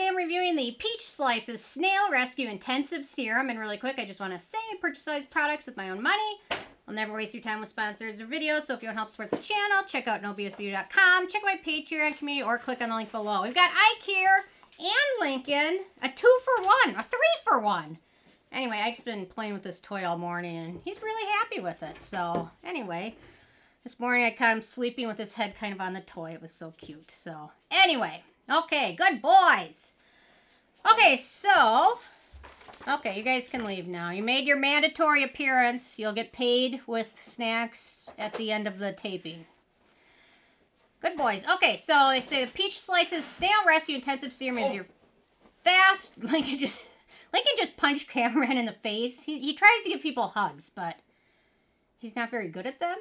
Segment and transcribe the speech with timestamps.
[0.00, 3.50] today I'm reviewing the Peach Slices Snail Rescue Intensive Serum.
[3.50, 6.02] And really quick, I just want to say I purchase these products with my own
[6.02, 6.40] money.
[6.88, 8.62] I'll never waste your time with sponsors or videos.
[8.62, 12.16] So if you want to help support the channel, check out nobsbeauty.com, check my Patreon
[12.16, 13.42] community, or click on the link below.
[13.42, 14.44] We've got Ike here
[14.78, 14.88] and
[15.20, 17.98] Lincoln, a two for one, a three for one.
[18.52, 22.02] Anyway, Ike's been playing with this toy all morning, and he's really happy with it.
[22.02, 23.16] So anyway,
[23.84, 26.30] this morning I caught him sleeping with his head kind of on the toy.
[26.32, 27.10] It was so cute.
[27.10, 29.92] So anyway, Okay, good boys.
[30.90, 31.98] Okay, so.
[32.88, 34.10] Okay, you guys can leave now.
[34.10, 35.98] You made your mandatory appearance.
[35.98, 39.46] You'll get paid with snacks at the end of the taping.
[41.00, 41.44] Good boys.
[41.48, 44.86] Okay, so they say the Peach Slices Snail Rescue Intensive Serum is your
[45.62, 46.18] fast.
[46.22, 46.82] Lincoln just
[47.32, 49.22] Lincoln just punched Cameron in the face.
[49.22, 50.96] He, he tries to give people hugs, but
[51.98, 52.96] he's not very good at them.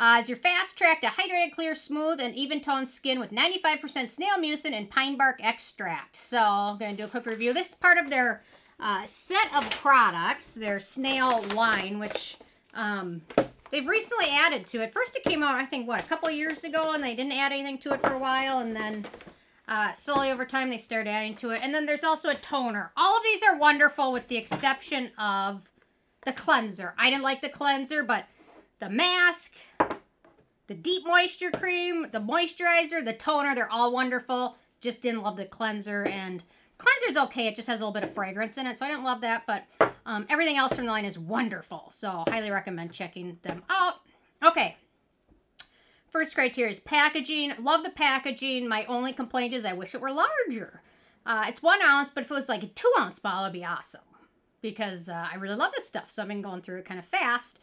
[0.00, 4.08] Uh, is your fast track to hydrated, clear, smooth, and even toned skin with 95%
[4.08, 6.16] snail mucin and pine bark extract.
[6.16, 7.52] So I'm going to do a quick review.
[7.52, 8.42] This is part of their
[8.80, 12.38] uh, set of products, their snail line, which
[12.72, 13.20] um,
[13.70, 14.94] they've recently added to it.
[14.94, 17.52] First it came out, I think, what, a couple years ago, and they didn't add
[17.52, 19.04] anything to it for a while, and then
[19.68, 21.60] uh, slowly over time they started adding to it.
[21.62, 22.90] And then there's also a toner.
[22.96, 25.68] All of these are wonderful with the exception of
[26.24, 26.94] the cleanser.
[26.96, 28.24] I didn't like the cleanser, but
[28.78, 29.56] the mask,
[30.70, 34.56] the deep moisture cream, the moisturizer, the toner, they're all wonderful.
[34.80, 36.44] Just didn't love the cleanser and
[36.78, 37.48] cleanser's okay.
[37.48, 39.42] It just has a little bit of fragrance in it, so I didn't love that.
[39.48, 39.64] But
[40.06, 43.94] um, everything else from the line is wonderful, so highly recommend checking them out.
[44.46, 44.76] Okay.
[46.08, 47.52] First criteria is packaging.
[47.58, 48.68] Love the packaging.
[48.68, 50.82] My only complaint is I wish it were larger.
[51.26, 53.64] Uh, it's one ounce, but if it was like a two ounce bottle, it'd be
[53.64, 54.02] awesome
[54.62, 56.12] because uh, I really love this stuff.
[56.12, 57.58] So I've been going through it kind of fast.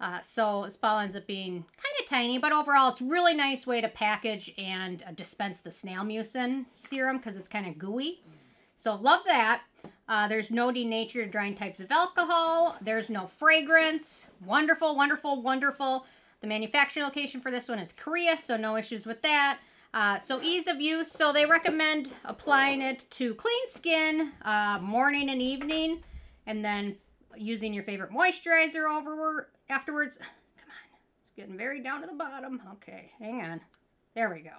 [0.00, 3.80] Uh, so this bottle ends up being kind tiny, but overall it's really nice way
[3.80, 8.22] to package and uh, dispense the snail mucin serum because it's kind of gooey.
[8.76, 9.62] So love that.
[10.08, 12.76] Uh, there's no denatured drying types of alcohol.
[12.80, 14.28] There's no fragrance.
[14.44, 16.06] Wonderful, wonderful, wonderful.
[16.40, 19.58] The manufacturing location for this one is Korea, so no issues with that.
[19.92, 21.10] Uh, so ease of use.
[21.10, 26.02] So they recommend applying it to clean skin uh, morning and evening,
[26.46, 26.96] and then
[27.36, 30.18] using your favorite moisturizer over afterwards.
[31.38, 32.60] Getting very down to the bottom.
[32.72, 33.60] Okay, hang on.
[34.16, 34.50] There we go.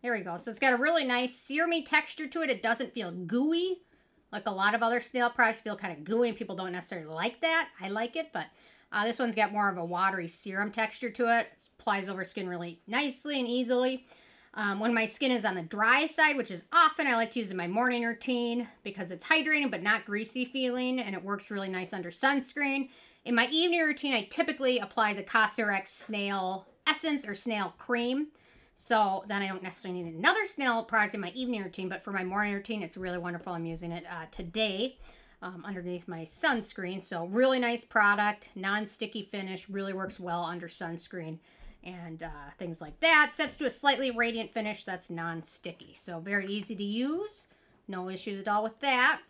[0.00, 0.36] There we go.
[0.36, 2.50] So it's got a really nice serumy texture to it.
[2.50, 3.82] It doesn't feel gooey.
[4.30, 7.12] Like a lot of other snail products feel kind of gooey and people don't necessarily
[7.12, 7.70] like that.
[7.80, 8.46] I like it, but
[8.92, 11.48] uh, this one's got more of a watery serum texture to it.
[11.56, 14.06] it applies over skin really nicely and easily.
[14.54, 17.40] Um, when my skin is on the dry side, which is often I like to
[17.40, 21.50] use in my morning routine because it's hydrating but not greasy feeling and it works
[21.50, 22.90] really nice under sunscreen.
[23.24, 28.28] In my evening routine, I typically apply the Cosrx Snail Essence or Snail Cream.
[28.74, 32.10] So then I don't necessarily need another snail product in my evening routine, but for
[32.10, 33.52] my morning routine, it's really wonderful.
[33.52, 34.98] I'm using it uh, today
[35.40, 37.00] um, underneath my sunscreen.
[37.00, 41.38] So really nice product, non-sticky finish, really works well under sunscreen
[41.84, 43.30] and uh, things like that.
[43.32, 45.94] Sets to a slightly radiant finish that's non-sticky.
[45.96, 47.46] So very easy to use.
[47.86, 49.20] No issues at all with that.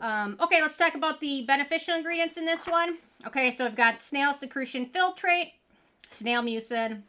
[0.00, 2.98] Um, okay, let's talk about the beneficial ingredients in this one.
[3.26, 5.52] Okay, so I've got snail secretion filtrate,
[6.10, 7.02] snail mucin.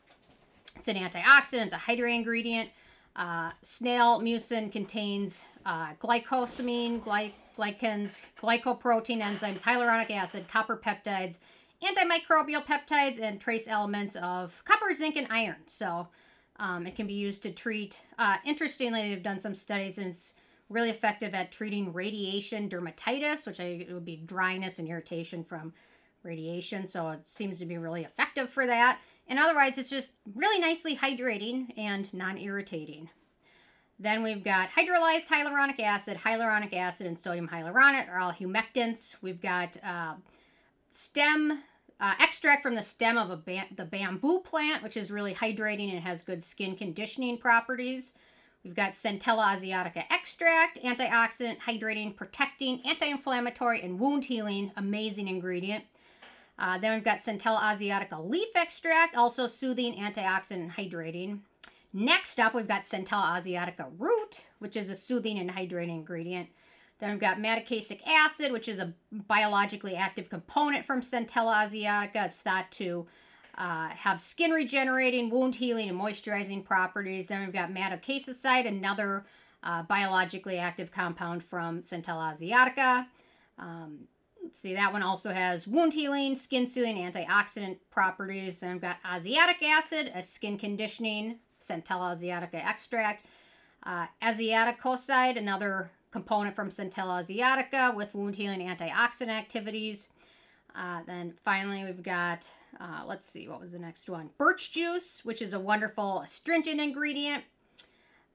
[0.76, 2.70] It's an antioxidant, it's a hydrating ingredient.
[3.16, 11.40] Uh, snail mucin contains uh, glycosamine, gly- glycans, glycoprotein enzymes, hyaluronic acid, copper peptides,
[11.82, 15.56] antimicrobial peptides, and trace elements of copper, zinc, and iron.
[15.66, 16.08] So
[16.60, 18.00] um, it can be used to treat.
[18.20, 20.34] Uh, interestingly, they've done some studies and it's
[20.70, 25.74] really effective at treating radiation dermatitis, which I, would be dryness and irritation from
[26.24, 26.88] radiation.
[26.88, 29.00] So it seems to be really effective for that.
[29.28, 33.10] And otherwise, it's just really nicely hydrating and non irritating.
[33.98, 39.16] Then we've got hydrolyzed hyaluronic acid, hyaluronic acid, and sodium hyaluronate are all humectants.
[39.22, 40.16] We've got uh,
[40.90, 41.64] stem
[42.00, 45.92] uh, extract from the stem of a ba- the bamboo plant, which is really hydrating
[45.92, 48.14] and has good skin conditioning properties.
[48.66, 54.72] We've got Centella asiatica extract, antioxidant, hydrating, protecting, anti inflammatory, and wound healing.
[54.76, 55.84] Amazing ingredient.
[56.58, 61.42] Uh, then we've got Centella asiatica leaf extract, also soothing, antioxidant, and hydrating.
[61.94, 66.50] Next up, we've got Centella asiatica root, which is a soothing and hydrating ingredient.
[66.98, 72.26] Then we've got madecassic acid, which is a biologically active component from Centella asiatica.
[72.26, 73.06] It's thought to
[73.58, 77.28] uh, have skin regenerating, wound healing, and moisturizing properties.
[77.28, 79.26] Then we've got madecassoside, another
[79.64, 83.08] uh, biologically active compound from Centella asiatica.
[83.58, 84.08] Um,
[84.44, 88.60] let's see, that one also has wound healing, skin soothing, antioxidant properties.
[88.60, 93.26] Then we've got asiatic acid, a skin conditioning, Centella asiatica extract.
[93.84, 100.08] Uh, Asiaticoside, another component from Centella asiatica with wound healing antioxidant activities.
[100.76, 102.50] Uh, then finally, we've got,
[102.80, 104.30] uh, let's see, what was the next one?
[104.38, 107.44] Birch juice, which is a wonderful astringent ingredient.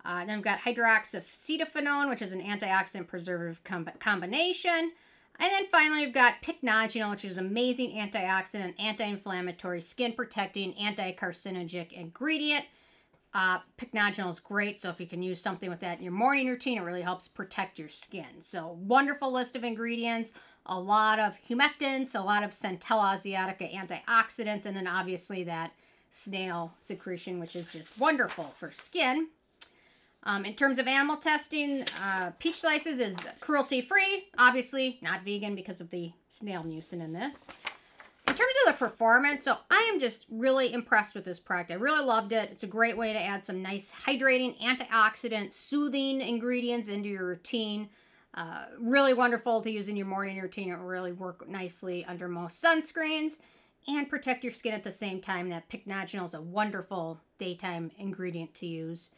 [0.04, 4.92] Uh, then we've got hydroxyacetophenone, which is an antioxidant preservative com- combination.
[5.38, 12.64] And then finally, we've got pycnogenol, which is amazing antioxidant, anti-inflammatory, skin protecting, anti-carcinogenic ingredient.
[13.32, 16.48] Uh, pycnogenol is great, so if you can use something with that in your morning
[16.48, 18.40] routine, it really helps protect your skin.
[18.40, 20.34] So wonderful list of ingredients,
[20.66, 25.72] a lot of humectants, a lot of Centella asiatica antioxidants, and then obviously that
[26.10, 29.28] snail secretion, which is just wonderful for skin.
[30.24, 35.54] Um, in terms of animal testing, uh, peach slices is cruelty free, obviously not vegan
[35.54, 37.46] because of the snail mucin in this.
[38.28, 41.70] In terms of the performance, so I am just really impressed with this product.
[41.70, 42.50] I really loved it.
[42.52, 47.88] It's a great way to add some nice hydrating, antioxidant, soothing ingredients into your routine.
[48.32, 50.70] Uh, really wonderful to use in your morning routine.
[50.70, 53.38] It really work nicely under most sunscreens
[53.88, 55.48] and protect your skin at the same time.
[55.48, 59.10] That pycnogenol is a wonderful daytime ingredient to use.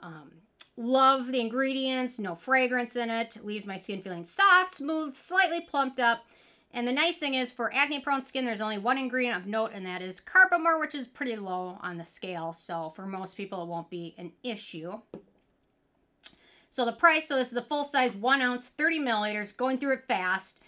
[0.00, 0.30] Um,
[0.76, 3.44] Love the ingredients, no fragrance in it.
[3.44, 6.24] Leaves my skin feeling soft, smooth, slightly plumped up.
[6.72, 9.72] And the nice thing is for acne prone skin, there's only one ingredient of note,
[9.74, 12.54] and that is carbomer, which is pretty low on the scale.
[12.54, 15.00] So for most people, it won't be an issue.
[16.70, 19.94] So the price, so this is the full size one ounce, 30 milliliters, going through
[19.94, 20.60] it fast.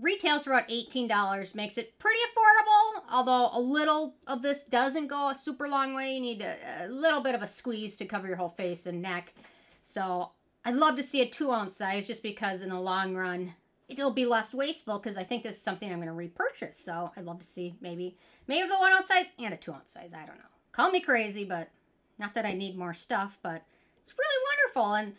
[0.00, 5.30] Retails for about $18, makes it pretty affordable, although a little of this doesn't go
[5.30, 6.14] a super long way.
[6.14, 9.02] You need a, a little bit of a squeeze to cover your whole face and
[9.02, 9.34] neck.
[9.82, 10.30] So
[10.64, 13.54] I'd love to see a two ounce size just because in the long run
[13.88, 16.78] it'll be less wasteful because I think this is something I'm going to repurchase.
[16.78, 18.16] So I'd love to see maybe
[18.46, 20.12] maybe the one ounce size and a two ounce size.
[20.14, 20.44] I don't know.
[20.70, 21.70] Call me crazy, but
[22.18, 23.64] not that I need more stuff, but
[24.00, 24.44] it's really
[24.76, 25.14] wonderful and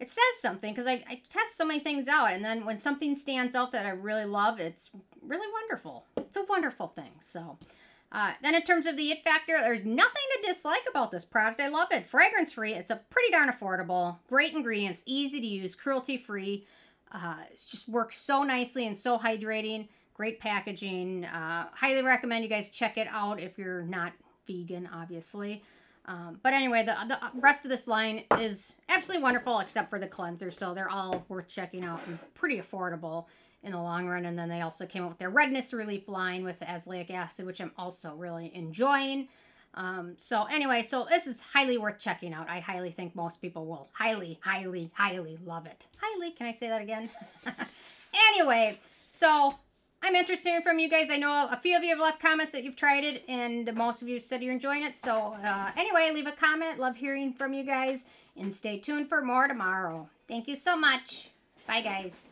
[0.00, 3.14] it says something because I, I test so many things out and then when something
[3.14, 4.90] stands out that I really love, it's
[5.22, 6.06] really wonderful.
[6.16, 7.12] It's a wonderful thing.
[7.20, 7.58] So
[8.10, 11.60] uh, then in terms of the it factor, there's nothing to dislike about this product.
[11.60, 12.06] I love it.
[12.06, 12.74] Fragrance free.
[12.74, 14.18] It's a pretty darn affordable.
[14.28, 16.66] Great ingredients, easy to use, cruelty free.
[17.10, 19.88] Uh, it just works so nicely and so hydrating.
[20.14, 21.24] Great packaging.
[21.24, 24.12] Uh, highly recommend you guys check it out if you're not
[24.46, 25.62] vegan, obviously.
[26.06, 30.06] Um, but anyway, the, the rest of this line is absolutely wonderful except for the
[30.06, 30.50] cleanser.
[30.50, 33.26] So they're all worth checking out and pretty affordable
[33.62, 34.26] in the long run.
[34.26, 37.60] And then they also came up with their redness relief line with azelaic acid, which
[37.60, 39.28] I'm also really enjoying.
[39.76, 42.48] Um, so anyway, so this is highly worth checking out.
[42.48, 45.86] I highly think most people will highly, highly, highly love it.
[46.00, 47.10] Highly, can I say that again?
[48.30, 49.54] anyway, so
[50.04, 51.08] I'm interested in from you guys.
[51.08, 54.02] I know a few of you have left comments that you've tried it, and most
[54.02, 54.98] of you said you're enjoying it.
[54.98, 56.78] So uh, anyway, leave a comment.
[56.78, 58.04] Love hearing from you guys,
[58.36, 60.10] and stay tuned for more tomorrow.
[60.28, 61.30] Thank you so much.
[61.66, 62.28] Bye, guys.